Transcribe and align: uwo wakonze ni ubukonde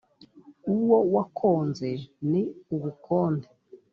uwo 0.75 0.97
wakonze 1.13 1.89
ni 2.29 2.41
ubukonde 2.75 3.47